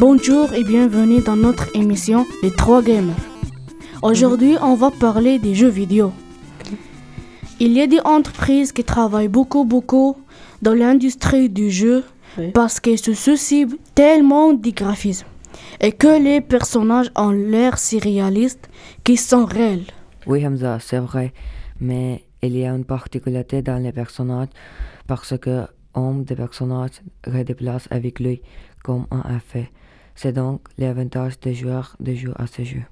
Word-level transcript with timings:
Bonjour 0.00 0.54
et 0.54 0.64
bienvenue 0.64 1.20
dans 1.20 1.36
notre 1.36 1.76
émission 1.76 2.24
Les 2.42 2.50
3 2.50 2.80
Gamers. 2.82 3.14
Aujourd'hui, 4.00 4.56
on 4.62 4.74
va 4.74 4.90
parler 4.90 5.38
des 5.38 5.54
jeux 5.54 5.68
vidéo. 5.68 6.10
Il 7.60 7.72
y 7.74 7.82
a 7.82 7.86
des 7.86 8.00
entreprises 8.00 8.72
qui 8.72 8.82
travaillent 8.82 9.28
beaucoup, 9.28 9.66
beaucoup 9.66 10.16
dans 10.62 10.72
l'industrie 10.72 11.50
du 11.50 11.70
jeu 11.70 12.02
Oui. 12.38 12.50
parce 12.52 12.80
qu'elles 12.80 12.98
se 12.98 13.12
soucient 13.12 13.68
tellement 13.94 14.54
des 14.54 14.72
graphismes 14.72 15.26
et 15.82 15.92
que 15.92 16.18
les 16.18 16.40
personnages 16.40 17.10
ont 17.14 17.30
l'air 17.32 17.76
si 17.76 17.98
réalistes 17.98 18.70
qu'ils 19.04 19.20
sont 19.20 19.44
réels. 19.44 19.84
Oui, 20.26 20.46
Hamza, 20.46 20.78
c'est 20.80 21.00
vrai. 21.00 21.34
Mais 21.78 22.24
il 22.42 22.56
y 22.56 22.64
a 22.64 22.70
une 22.70 22.86
particularité 22.86 23.60
dans 23.60 23.76
les 23.76 23.92
personnages 23.92 24.48
parce 25.06 25.36
que 25.36 25.66
un 25.94 26.12
des 26.20 26.36
personnages 26.36 27.02
redéplace 27.26 27.86
avec 27.90 28.18
lui 28.18 28.40
comme 28.82 29.06
un 29.10 29.36
effet. 29.36 29.70
C'est 30.22 30.32
donc 30.32 30.60
l'avantage 30.76 31.40
des 31.40 31.54
joueurs 31.54 31.96
de 31.98 32.12
jouer 32.14 32.34
à 32.38 32.46
ce 32.46 32.62
jeu. 32.62 32.82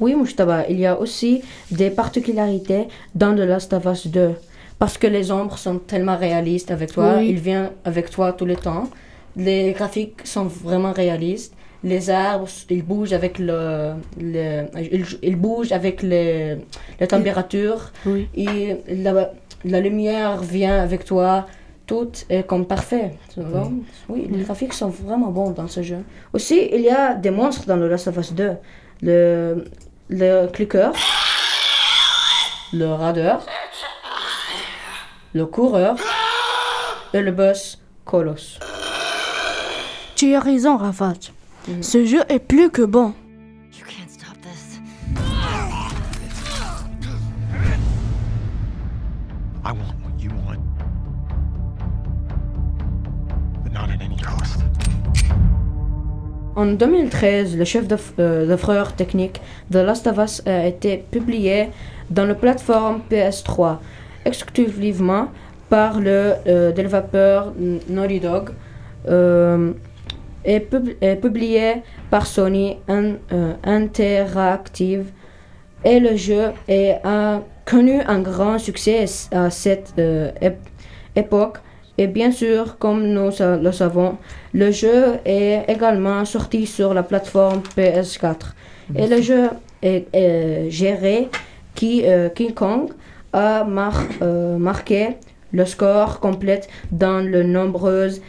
Oui, 0.00 0.14
Moustaba, 0.14 0.66
il 0.70 0.78
y 0.80 0.86
a 0.86 0.98
aussi 0.98 1.42
des 1.70 1.90
particularités 1.90 2.88
dans 3.14 3.34
The 3.34 3.40
Last 3.40 3.74
of 3.74 3.84
Us 3.84 4.06
2. 4.06 4.30
Parce 4.78 4.96
que 4.96 5.06
les 5.06 5.30
ombres 5.30 5.58
sont 5.58 5.78
tellement 5.80 6.16
réalistes 6.16 6.70
avec 6.70 6.92
toi, 6.92 7.16
Oui. 7.18 7.28
il 7.28 7.40
vient 7.40 7.72
avec 7.84 8.08
toi 8.08 8.32
tout 8.32 8.46
le 8.46 8.56
temps. 8.56 8.88
Les 9.36 9.72
graphiques 9.72 10.26
sont 10.26 10.44
vraiment 10.44 10.92
réalistes. 10.92 11.52
Les 11.84 12.08
arbres, 12.08 12.48
ils 12.70 12.82
bougent 12.82 13.12
avec 13.12 13.38
le, 13.38 13.92
le 14.18 14.64
ils, 14.90 15.04
ils 15.22 15.36
bougent 15.36 15.72
avec 15.72 16.02
le, 16.02 16.56
la 17.00 17.06
température. 17.06 17.92
Oui. 18.06 18.28
Et 18.34 18.76
la, 18.88 19.32
la 19.66 19.80
lumière 19.80 20.40
vient 20.40 20.80
avec 20.80 21.04
toi. 21.04 21.46
Tout 21.88 22.12
est 22.28 22.46
comme 22.46 22.66
parfait. 22.66 23.14
tu 23.32 23.40
vois. 23.40 23.68
Oui, 24.10 24.28
les 24.30 24.44
graphiques 24.44 24.74
sont 24.74 24.90
vraiment 24.90 25.28
bons 25.30 25.50
dans 25.52 25.66
ce 25.68 25.82
jeu. 25.82 26.04
Aussi, 26.34 26.68
il 26.70 26.82
y 26.82 26.90
a 26.90 27.14
des 27.14 27.30
monstres 27.30 27.66
dans 27.66 27.76
The 27.78 27.90
Last 27.90 28.08
of 28.08 28.18
Us 28.18 28.32
2. 28.34 28.52
Le, 29.00 29.64
le 30.10 30.46
clicker, 30.48 30.92
le 32.74 32.86
radar, 32.92 33.40
le 35.32 35.46
coureur 35.46 35.96
et 37.14 37.20
le 37.22 37.32
boss 37.32 37.78
Colos. 38.04 38.58
Tu 40.14 40.34
as 40.34 40.40
raison, 40.40 40.76
Rafat. 40.76 41.14
Ce 41.80 42.04
jeu 42.04 42.20
est 42.28 42.38
plus 42.38 42.70
que 42.70 42.82
bon. 42.82 43.14
En 56.58 56.66
2013, 56.66 57.56
le 57.56 57.64
chef 57.64 57.86
d'oeuvre 57.86 58.02
euh, 58.18 58.84
technique 58.96 59.40
The 59.70 59.76
Last 59.76 60.08
of 60.08 60.18
Us 60.18 60.42
a 60.44 60.66
été 60.66 61.04
publié 61.08 61.68
dans 62.10 62.24
la 62.24 62.34
plateforme 62.34 63.00
PS3 63.08 63.76
exclusivement 64.24 65.28
par 65.70 66.00
le 66.00 66.32
euh, 66.48 66.72
développeur 66.72 67.52
Naughty 67.88 68.18
Dog 68.18 68.50
euh, 69.08 69.70
et, 70.44 70.58
pub- 70.58 70.96
et 71.00 71.14
publié 71.14 71.74
par 72.10 72.26
Sony 72.26 72.78
euh, 72.90 73.14
Interactive. 73.62 75.12
Et 75.84 76.00
le 76.00 76.16
jeu 76.16 76.46
a 77.04 77.38
connu 77.66 78.00
un 78.00 78.18
grand 78.18 78.58
succès 78.58 79.04
à 79.30 79.48
cette 79.50 79.94
ép- 79.96 80.56
époque 81.14 81.58
et 81.98 82.06
bien 82.06 82.30
sûr, 82.30 82.78
comme 82.78 83.08
nous 83.08 83.30
le 83.40 83.72
savons, 83.72 84.16
le 84.54 84.70
jeu 84.70 85.16
est 85.24 85.64
également 85.66 86.24
sorti 86.24 86.64
sur 86.64 86.94
la 86.94 87.02
plateforme 87.02 87.60
PS4. 87.76 88.54
Et 88.96 89.08
le 89.08 89.20
jeu 89.20 89.50
est, 89.82 90.70
géré 90.70 91.28
qui 91.74 92.02
euh, 92.04 92.28
King 92.28 92.54
Kong 92.54 92.90
a 93.32 93.66
euh, 94.22 94.56
marqué 94.56 95.16
le 95.52 95.64
score 95.64 96.20
complet 96.20 96.60
dans 96.92 97.22
de 97.28 97.42
nombreuses 97.42 98.22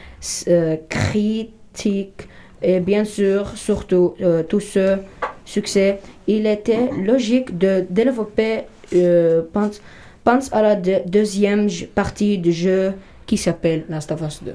euh, 0.48 0.76
critiques 0.90 2.28
et 2.62 2.80
bien 2.80 3.06
sûr, 3.06 3.52
surtout 3.56 4.16
tout 4.50 4.60
ce 4.60 4.98
succès, 5.46 6.00
il 6.28 6.46
était 6.46 6.90
logique 7.06 7.58
de 7.58 7.86
développer 7.90 8.64
pense, 9.54 10.52
à 10.52 10.62
la 10.62 10.76
deux- 10.76 11.00
deuxième 11.06 11.70
partie 11.96 12.38
du 12.38 12.52
jeu 12.52 12.94
qui 13.30 13.38
s'appelle 13.38 13.86
Last 13.90 14.12
of 14.12 14.22
Us 14.28 14.42
2. 14.44 14.54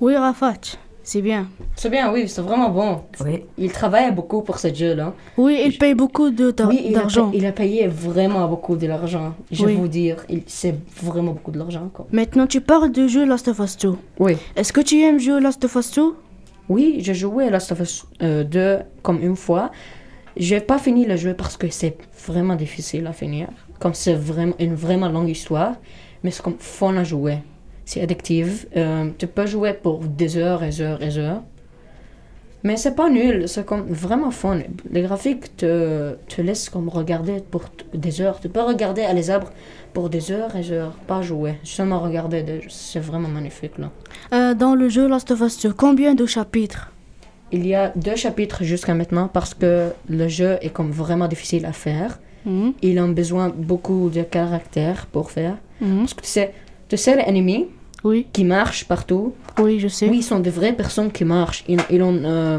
Oui, 0.00 0.16
Rafat, 0.16 0.54
c'est 1.02 1.20
bien. 1.20 1.48
C'est 1.76 1.90
bien, 1.90 2.10
oui, 2.10 2.26
c'est 2.28 2.40
vraiment 2.40 2.70
bon. 2.70 3.02
Oui, 3.22 3.44
Il 3.58 3.70
travaille 3.70 4.10
beaucoup 4.10 4.40
pour 4.40 4.58
ce 4.58 4.72
jeu-là. 4.72 5.12
Oui, 5.36 5.60
il 5.66 5.76
paye 5.76 5.94
beaucoup 5.94 6.30
de- 6.30 6.50
d'ar- 6.50 6.68
Oui, 6.70 6.80
il 6.82 6.96
a, 6.96 7.00
d'argent. 7.00 7.28
pa- 7.30 7.36
il 7.36 7.44
a 7.44 7.52
payé 7.52 7.86
vraiment 7.88 8.48
beaucoup 8.48 8.76
de 8.76 8.86
l'argent. 8.86 9.34
Je 9.50 9.66
Oui. 9.66 9.72
vais 9.74 9.78
vous 9.78 9.88
dire, 9.88 10.16
c'est 10.46 10.74
vraiment 11.02 11.32
beaucoup 11.32 11.50
de 11.50 11.58
l'argent. 11.58 11.90
Maintenant, 12.10 12.46
tu 12.46 12.62
parles 12.62 12.90
du 12.90 13.06
jeu 13.06 13.26
Last 13.26 13.48
of 13.48 13.58
Us 13.58 13.76
2. 13.76 13.94
Oui. 14.18 14.38
Est-ce 14.56 14.72
que 14.72 14.80
tu 14.80 14.98
aimes 15.02 15.20
jouer 15.20 15.40
Last 15.40 15.62
of 15.62 15.74
Us 15.74 15.90
2 15.92 16.14
Oui, 16.70 16.96
j'ai 17.00 17.12
joué 17.14 17.48
à 17.48 17.50
Last 17.50 17.70
of 17.72 17.80
Us 17.80 18.06
euh, 18.22 18.44
2 18.44 18.78
comme 19.02 19.20
une 19.22 19.36
fois. 19.36 19.70
J'ai 20.38 20.60
pas 20.60 20.78
fini 20.78 21.04
le 21.04 21.16
jeu 21.16 21.34
parce 21.34 21.58
que 21.58 21.68
c'est 21.68 21.98
vraiment 22.26 22.54
difficile 22.54 23.06
à 23.06 23.12
finir. 23.12 23.48
Comme 23.78 23.92
c'est 23.92 24.14
vraiment 24.14 24.54
une 24.58 24.74
vraiment 24.74 25.10
longue 25.10 25.28
histoire, 25.28 25.74
mais 26.22 26.30
c'est 26.30 26.42
comme 26.42 26.56
fun 26.58 26.96
à 26.96 27.04
jouer. 27.04 27.38
C'est 27.90 28.02
addictif. 28.02 28.66
Euh, 28.76 29.10
tu 29.18 29.26
peux 29.26 29.46
jouer 29.46 29.72
pour 29.72 29.98
des 30.20 30.36
heures 30.36 30.62
et 30.62 30.80
heures 30.80 31.02
et 31.02 31.18
heures. 31.18 31.42
Mais 32.62 32.76
c'est 32.76 32.94
pas 32.94 33.08
nul, 33.10 33.48
c'est 33.48 33.66
comme 33.66 33.84
vraiment 34.04 34.30
fun. 34.30 34.58
Les 34.92 35.02
graphiques 35.02 35.56
te, 35.56 36.14
te 36.28 36.40
laissent 36.40 36.68
comme 36.70 36.88
regarder 36.88 37.36
pour 37.50 37.64
des 37.92 38.20
heures. 38.20 38.38
Tu 38.38 38.48
peux 38.48 38.60
regarder 38.60 39.02
à 39.02 39.12
les 39.12 39.28
arbres 39.28 39.50
pour 39.92 40.08
des 40.08 40.30
heures 40.30 40.54
et 40.54 40.70
heures, 40.70 40.92
pas 41.08 41.20
jouer. 41.22 41.54
Seulement 41.64 41.98
regarder, 41.98 42.44
des- 42.44 42.60
c'est 42.68 43.00
vraiment 43.00 43.26
magnifique 43.38 43.76
là. 43.78 43.90
Euh, 44.32 44.54
Dans 44.54 44.76
le 44.76 44.88
jeu 44.88 45.08
Last 45.08 45.28
of 45.32 45.40
Us 45.40 45.58
2, 45.62 45.72
combien 45.72 46.14
de 46.14 46.26
chapitres? 46.26 46.92
Il 47.50 47.66
y 47.66 47.74
a 47.74 47.92
deux 47.96 48.14
chapitres 48.14 48.62
jusqu'à 48.62 48.94
maintenant 48.94 49.26
parce 49.26 49.52
que 49.54 49.88
le 50.08 50.28
jeu 50.28 50.58
est 50.62 50.70
comme 50.70 50.92
vraiment 50.92 51.26
difficile 51.26 51.66
à 51.66 51.72
faire. 51.72 52.20
Mhm, 52.44 52.74
Il 52.82 52.98
a 53.00 53.06
besoin 53.08 53.48
beaucoup 53.48 54.10
de 54.10 54.22
caractères 54.22 55.06
pour 55.06 55.32
faire. 55.32 55.56
mhm. 55.80 56.00
Parce 56.02 56.14
que 56.14 56.20
tu 56.22 56.28
sais, 56.28 56.52
tu 56.88 56.96
sais 56.96 57.16
les 57.16 57.22
ennemis 57.22 57.66
Oui, 58.04 58.26
qui 58.32 58.44
marchent 58.44 58.86
partout. 58.86 59.34
oui, 59.58 59.78
je 59.78 59.88
sais. 59.88 60.08
Oui, 60.08 60.18
ils 60.18 60.22
sont 60.22 60.40
des 60.40 60.50
vraies 60.50 60.72
personnes 60.72 61.10
qui 61.12 61.24
marchent. 61.24 61.64
Ils, 61.68 61.80
ils 61.90 62.02
ont 62.02 62.18
euh, 62.24 62.58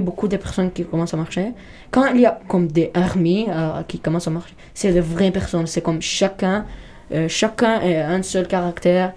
beaucoup 0.00 0.28
de 0.28 0.36
personnes 0.36 0.70
qui 0.70 0.84
commencent 0.84 1.14
à 1.14 1.16
marcher. 1.16 1.52
Quand 1.90 2.06
il 2.14 2.20
y 2.20 2.26
a 2.26 2.40
comme 2.48 2.68
des 2.68 2.90
armées 2.94 3.46
euh, 3.48 3.82
qui 3.86 3.98
commencent 3.98 4.28
à 4.28 4.30
marcher, 4.30 4.54
c'est 4.74 4.92
de 4.92 5.00
vraies 5.00 5.30
personnes. 5.30 5.66
C'est 5.66 5.82
comme 5.82 6.00
chacun, 6.00 6.64
euh, 7.12 7.28
chacun 7.28 7.80
est 7.80 7.96
un 8.00 8.22
seul 8.22 8.46
caractère. 8.46 9.12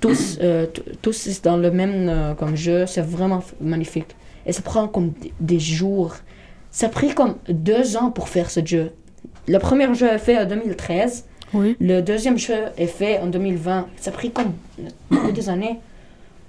Tous, 0.00 0.38
euh, 0.42 0.66
tous 1.00 1.40
dans 1.42 1.56
le 1.56 1.70
même 1.70 2.34
comme 2.38 2.56
jeu. 2.56 2.86
C'est 2.86 3.00
vraiment 3.00 3.42
magnifique. 3.60 4.14
Et 4.44 4.52
ça 4.52 4.60
prend 4.60 4.88
comme 4.88 5.10
des, 5.20 5.32
des 5.40 5.58
jours. 5.58 6.14
Ça 6.70 6.86
a 6.86 6.88
pris 6.88 7.14
comme 7.14 7.36
deux 7.48 7.96
ans 7.96 8.10
pour 8.10 8.28
faire 8.28 8.50
ce 8.50 8.60
jeu. 8.64 8.90
Le 9.46 9.58
premier 9.58 9.92
jeu 9.94 10.08
est 10.08 10.18
fait 10.18 10.38
en 10.38 10.44
2013. 10.44 11.24
Oui. 11.54 11.76
Le 11.80 12.00
deuxième 12.00 12.36
jeu 12.36 12.66
est 12.76 12.86
fait 12.86 13.18
en 13.20 13.28
2020. 13.28 13.88
Ça 13.96 14.10
a 14.10 14.12
pris 14.12 14.30
comme 14.30 14.52
des 15.32 15.48
années. 15.48 15.78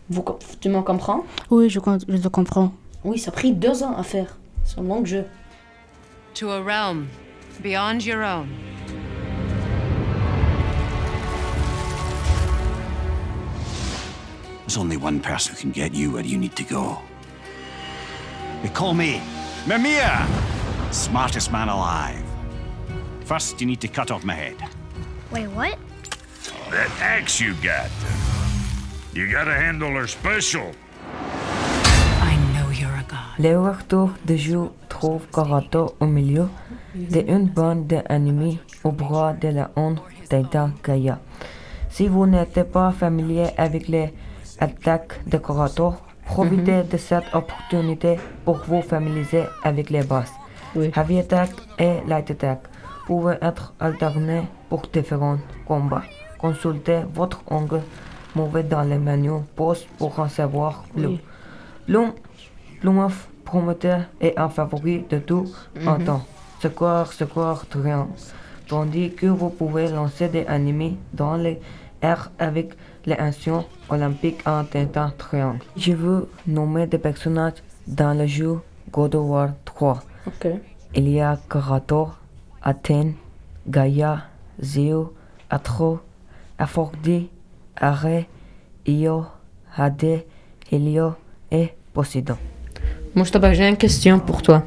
Vous, 0.10 0.24
tu 0.60 0.70
m'en 0.70 0.84
comprends? 0.84 1.24
Oui, 1.50 1.70
je, 1.70 1.80
je 2.08 2.18
te 2.18 2.28
comprends. 2.28 2.74
Oui, 3.04 3.18
ça 3.20 3.30
a 3.30 3.34
pris 3.34 3.54
deux 3.54 3.84
ans 3.84 3.96
à 3.96 4.04
faire. 4.04 4.38
C'est 4.64 4.80
un 4.80 4.84
long 4.84 5.06
jeu. 5.06 5.26
To 6.36 6.50
a 6.50 6.60
realm 6.62 7.08
beyond 7.62 8.06
your 8.06 8.24
own. 8.24 8.48
There's 14.68 14.78
only 14.78 14.98
one 14.98 15.20
person 15.20 15.54
who 15.54 15.62
can 15.62 15.72
get 15.72 15.94
you 15.94 16.12
where 16.12 16.26
you 16.26 16.38
need 16.38 16.56
to 16.56 16.64
go. 16.64 16.98
They 18.64 18.70
call 18.70 18.94
me 18.96 19.22
Mimir, 19.68 20.28
smartest 20.92 21.52
man 21.52 21.70
alive. 21.70 22.24
First, 23.26 23.60
you 23.60 23.66
need 23.66 23.82
to 23.82 23.88
cut 23.88 24.12
off 24.12 24.24
my 24.24 24.36
head. 24.36 24.56
Wait, 25.36 25.48
what? 25.50 25.78
That 26.72 26.90
axe 27.02 27.42
you 27.42 27.56
got. 27.56 27.92
You 29.14 29.30
gotta 29.30 29.54
handle 29.54 29.92
her 30.00 30.08
special. 30.08 30.72
I 32.24 32.38
know 32.54 32.70
you're 32.72 32.96
a 32.96 33.04
god. 33.04 33.36
les 33.38 33.54
retours 33.54 34.12
de 34.26 34.38
jeu 34.38 34.70
trouvent 34.88 35.28
Karato 35.34 35.94
au 36.00 36.06
milieu 36.06 36.48
d'une 36.94 37.48
bande 37.50 37.86
d'ennemis 37.86 38.60
au 38.86 38.94
bras 38.94 39.34
de 39.34 39.50
la 39.50 39.72
honte 39.76 40.02
Taita 40.30 40.70
Kaya. 40.82 41.20
Si 41.90 42.08
vous 42.08 42.26
n'êtes 42.28 42.64
pas 42.72 42.94
familier 42.94 43.48
avec 43.58 43.90
les 43.90 44.14
attaques 44.62 45.20
de 45.28 45.38
Karato, 45.38 45.96
profitez 46.24 46.84
de 46.84 46.96
cette 46.96 47.26
opportunité 47.34 48.16
pour 48.46 48.62
vous 48.70 48.82
familiariser 48.82 49.44
avec 49.64 49.90
les 49.90 50.04
bases. 50.04 50.32
Oui. 50.78 50.92
Heavy 50.96 51.20
Attack 51.20 51.50
et 51.78 51.96
Light 52.08 52.32
Attack 52.32 52.60
peuvent 53.08 53.38
être 53.42 53.74
alternés 53.80 54.44
pour 54.70 54.82
différents 54.94 55.38
combats. 55.68 56.04
Consultez 56.40 57.02
votre 57.14 57.42
angle 57.48 57.82
mauvais 58.36 58.64
dans 58.64 58.84
le 58.84 59.00
menu 59.00 59.32
poste 59.56 59.88
pour 59.98 60.20
en 60.20 60.30
savoir 60.30 60.84
plus. 60.96 61.18
L'un 61.88 62.14
Plumov, 62.82 63.28
promoteur 63.46 64.02
et 64.22 64.38
un 64.38 64.50
favori 64.50 65.06
de 65.10 65.20
tout 65.20 65.48
en 65.86 65.98
temps. 65.98 66.26
Score, 66.60 67.14
score, 67.14 67.66
triangle. 67.68 68.12
Tandis 68.68 69.14
que 69.14 69.28
vous 69.28 69.50
pouvez 69.50 69.88
lancer 69.90 70.28
des 70.28 70.46
animés 70.48 70.98
dans 71.14 71.36
les 71.36 71.60
airs 72.02 72.32
avec 72.40 72.74
les 73.06 73.16
anciens 73.20 73.64
olympiques 73.90 74.42
en 74.48 74.64
tentant 74.66 75.12
triangle. 75.18 75.60
Je 75.78 75.94
veux 75.94 76.28
nommer 76.48 76.88
des 76.88 76.98
personnages 76.98 77.64
dans 77.88 78.18
le 78.18 78.26
jeu 78.26 78.60
God 78.92 79.16
of 79.16 79.30
War 79.30 79.50
3. 79.66 80.04
Ok. 80.28 80.48
Il 80.96 81.10
y 81.10 81.22
a 81.22 81.38
Karato, 81.50 82.10
Athènes, 82.66 83.14
Gaïa, 83.68 84.24
Zéo, 84.62 85.14
Atro, 85.50 86.00
Aphrodite, 86.58 87.30
Arès, 87.78 88.26
Io, 88.88 89.26
Hadé, 89.78 90.26
Helio 90.72 91.14
et 91.52 91.70
Poséidon. 91.94 92.38
Moustapha, 93.14 93.54
j'ai 93.54 93.70
une 93.70 93.78
question 93.78 94.20
pour 94.20 94.42
toi. 94.42 94.64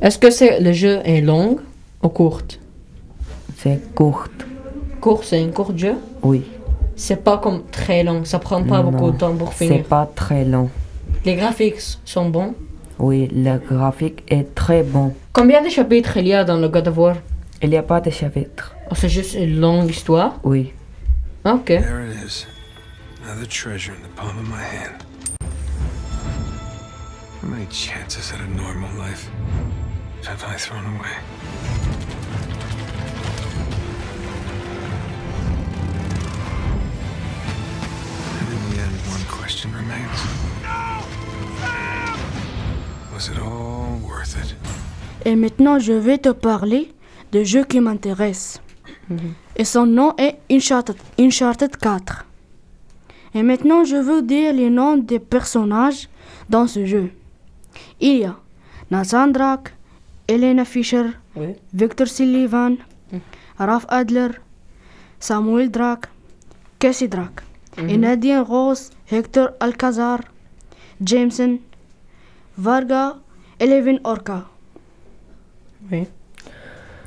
Est-ce 0.00 0.18
que 0.18 0.30
c'est, 0.30 0.60
le 0.60 0.72
jeu 0.72 1.00
est 1.04 1.22
long 1.22 1.58
ou 2.02 2.08
courte 2.08 2.60
C'est 3.56 3.94
court, 3.94 4.26
Court, 5.00 5.24
c'est 5.24 5.42
un 5.42 5.48
court 5.48 5.76
jeu? 5.76 5.94
Oui. 6.22 6.44
C'est 6.96 7.22
pas 7.22 7.38
comme 7.38 7.62
très 7.70 8.02
long, 8.02 8.24
ça 8.24 8.38
prend 8.38 8.62
pas 8.64 8.82
beaucoup 8.82 9.10
de 9.12 9.16
temps 9.18 9.34
pour 9.34 9.52
C'est 9.52 9.66
finir. 9.68 9.84
pas 9.84 10.08
très 10.14 10.44
long. 10.44 10.68
Les 11.24 11.34
graphiques 11.36 11.80
sont 12.04 12.28
bons? 12.28 12.54
Oui, 12.98 13.28
le 13.32 13.58
graphique 13.58 14.22
est 14.28 14.54
très 14.54 14.82
bon. 14.82 15.14
Combien 15.32 15.62
de 15.62 15.68
chapitres 15.68 16.16
il 16.16 16.28
y 16.28 16.32
a 16.34 16.44
dans 16.44 16.56
le 16.56 16.68
God 16.68 16.88
of 16.88 16.96
War? 16.98 17.16
Il 17.62 17.70
n'y 17.70 17.76
a 17.76 17.82
pas 17.82 18.00
de 18.00 18.10
chapitre. 18.10 18.74
Oh, 18.90 18.94
C'est 18.94 19.08
juste 19.08 19.34
une 19.34 19.60
longue 19.60 19.90
histoire? 19.90 20.38
Oui. 20.44 20.72
Ok. 21.44 21.66
There 21.66 22.06
it 22.08 22.16
is. 22.26 22.46
Another 23.24 23.46
treasure 23.46 23.92
in 23.92 24.02
the 24.02 24.14
palm 24.16 24.38
of 24.38 24.48
my 24.48 24.62
hand. 24.62 25.04
How 27.42 27.48
many 27.48 27.66
chances 27.70 28.32
at 28.32 28.40
a 28.40 28.48
normal 28.56 28.88
life 28.98 29.28
have 30.24 30.42
I 30.48 30.56
thrown 30.56 30.84
away? 30.86 31.85
Et 45.24 45.34
maintenant, 45.36 45.78
je 45.78 45.92
vais 45.92 46.18
te 46.18 46.28
parler 46.30 46.92
de 47.32 47.42
jeu 47.42 47.64
qui 47.64 47.80
m'intéresse. 47.80 48.60
Et 49.56 49.64
son 49.64 49.86
nom 49.86 50.14
est 50.18 50.38
Uncharted, 50.50 50.96
Uncharted 51.18 51.76
4. 51.76 52.24
Et 53.34 53.42
maintenant, 53.42 53.84
je 53.84 53.96
veux 53.96 54.22
dire 54.22 54.52
les 54.52 54.70
noms 54.70 54.96
des 54.96 55.18
personnages 55.18 56.08
dans 56.48 56.66
ce 56.66 56.84
jeu. 56.86 57.10
Il 58.00 58.18
y 58.18 58.24
a 58.24 58.36
Nathan 58.90 59.28
Drake, 59.28 59.74
Elena 60.28 60.64
Fisher, 60.64 61.06
Oui. 61.36 61.48
Victor 61.72 62.06
Sullivan, 62.08 62.76
Ralph 63.58 63.86
Adler, 63.88 64.28
Samuel 65.20 65.70
Drake, 65.70 66.06
Casey 66.78 67.08
Drake, 67.08 67.40
et 67.78 67.96
Nadine 67.96 68.40
Rose, 68.40 68.90
Hector 69.10 69.50
Alcazar, 69.60 70.20
Jameson, 71.00 71.58
Varga, 72.58 73.16
Eleven 73.60 74.00
Orca. 74.04 74.46
Oui. 75.92 76.06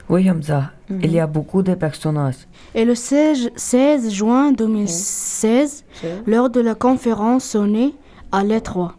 Oui, 0.07 0.29
Hamza. 0.29 0.71
Il 0.89 1.11
y 1.11 1.19
a 1.19 1.25
beaucoup 1.25 1.63
de 1.63 1.73
personnages. 1.73 2.47
Et 2.75 2.85
le 2.85 2.93
16, 2.93 3.51
16 3.55 4.11
juin 4.11 4.51
2016, 4.51 5.85
lors 6.27 6.49
de 6.49 6.61
la 6.61 6.75
conférence 6.75 7.45
Sony 7.45 7.95
à 8.31 8.43
l'E3, 8.43 8.91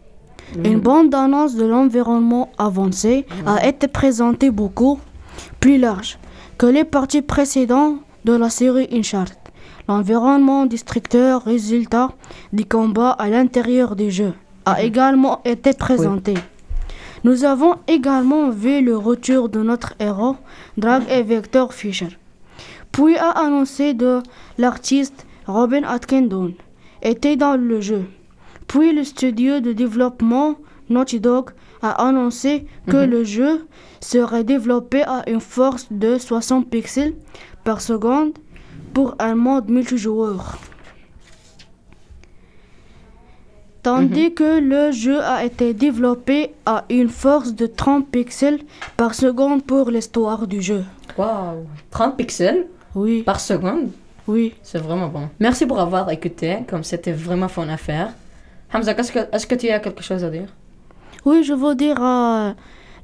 une 0.63 0.79
bande-annonce 0.79 1.55
de 1.55 1.65
l'environnement 1.65 2.49
avancé 2.57 3.25
a 3.45 3.65
été 3.65 3.87
présentée 3.87 4.51
beaucoup 4.51 4.99
plus 5.61 5.77
large 5.77 6.17
que 6.57 6.65
les 6.65 6.83
parties 6.83 7.21
précédentes 7.21 7.99
de 8.25 8.33
la 8.33 8.49
série 8.49 8.89
Uncharted. 8.91 9.37
L'environnement 9.87 10.65
destructeur 10.65 11.43
résultat 11.43 12.11
du 12.51 12.65
combat 12.65 13.11
à 13.11 13.29
l'intérieur 13.29 13.95
du 13.95 14.11
jeu 14.11 14.33
a 14.65 14.83
également 14.83 15.41
été 15.45 15.73
présenté. 15.73 16.35
Nous 17.23 17.43
avons 17.43 17.75
également 17.87 18.49
vu 18.49 18.83
le 18.83 18.97
retour 18.97 19.49
de 19.49 19.61
notre 19.61 19.93
héros, 19.99 20.37
Drag 20.77 21.03
et 21.09 21.21
Victor 21.21 21.73
Fisher. 21.73 22.17
Puis 22.91 23.15
a 23.17 23.29
annoncé 23.29 23.93
de 23.93 24.21
l'artiste 24.57 25.25
Robin 25.47 25.83
Atkinson 25.83 26.53
était 27.01 27.35
dans 27.35 27.55
le 27.55 27.81
jeu. 27.81 28.05
Puis 28.67 28.93
le 28.93 29.03
studio 29.03 29.59
de 29.59 29.73
développement 29.73 30.55
Naughty 30.89 31.19
Dog 31.19 31.51
a 31.81 32.07
annoncé 32.07 32.65
que 32.87 32.97
le 32.97 33.23
jeu 33.23 33.67
serait 33.99 34.43
développé 34.43 35.03
à 35.03 35.23
une 35.29 35.41
force 35.41 35.87
de 35.91 36.17
60 36.17 36.69
pixels 36.69 37.13
par 37.63 37.81
seconde 37.81 38.33
pour 38.93 39.15
un 39.19 39.35
mode 39.35 39.69
multijoueur. 39.69 40.57
Tandis 43.83 44.33
que 44.33 44.59
le 44.59 44.91
jeu 44.91 45.19
a 45.21 45.43
été 45.43 45.73
développé 45.73 46.51
à 46.65 46.85
une 46.89 47.09
force 47.09 47.53
de 47.55 47.65
30 47.65 48.07
pixels 48.07 48.59
par 48.95 49.15
seconde 49.15 49.63
pour 49.63 49.89
l'histoire 49.89 50.45
du 50.45 50.61
jeu. 50.61 50.83
Waouh. 51.17 51.65
30 51.89 52.15
pixels 52.17 52.67
Oui, 52.95 53.23
par 53.23 53.39
seconde? 53.39 53.89
oui. 54.27 54.53
C'est 54.61 54.77
vraiment 54.77 55.07
bon. 55.07 55.29
Merci 55.39 55.65
pour 55.65 55.79
avoir 55.79 56.09
écouté, 56.11 56.59
comme 56.69 56.83
c'était 56.83 57.11
vraiment 57.11 57.47
fun 57.47 57.67
à 57.69 57.77
faire. 57.77 58.13
Hamza, 58.73 58.91
est-ce 58.93 59.11
que, 59.11 59.19
est-ce 59.35 59.47
que 59.47 59.55
tu 59.55 59.67
as 59.69 59.79
quelque 59.79 60.03
chose 60.03 60.23
à 60.23 60.29
dire? 60.29 60.47
Oui, 61.25 61.43
je 61.43 61.53
veux 61.53 61.75
dire 61.75 61.97
à 62.01 62.53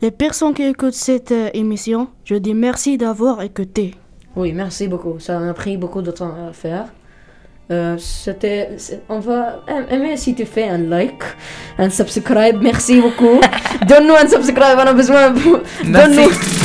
les 0.01 0.11
personnes 0.11 0.53
qui 0.53 0.63
écoutent 0.63 0.93
cette 0.93 1.31
euh, 1.31 1.49
émission, 1.55 2.07
je 2.23 2.35
dis 2.35 2.53
merci 2.53 2.97
d'avoir 2.97 3.41
écouté. 3.41 3.95
Oui, 4.35 4.53
merci 4.53 4.87
beaucoup. 4.87 5.19
Ça 5.19 5.39
m'a 5.39 5.53
pris 5.55 5.75
beaucoup 5.75 6.03
de 6.03 6.11
temps 6.11 6.31
à 6.47 6.53
faire. 6.53 6.85
Euh, 7.69 7.97
c'était, 7.97 8.69
on 9.09 9.19
va 9.19 9.61
aimer 9.89 10.15
si 10.15 10.33
tu 10.33 10.45
fais 10.45 10.69
un 10.69 10.77
like, 10.77 11.23
un 11.77 11.89
subscribe. 11.89 12.61
Merci 12.61 13.01
beaucoup. 13.01 13.41
Donne-nous 13.87 14.15
un 14.15 14.27
subscribe, 14.27 14.77
on 14.77 14.87
a 14.87 14.93
besoin. 14.93 15.31
Donne-nous. 15.83 16.56